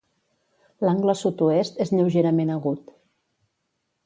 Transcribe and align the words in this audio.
L'angle 0.87 1.15
sud-oest 1.19 1.79
és 1.87 1.93
lleugerament 1.97 2.53
agut. 2.57 2.91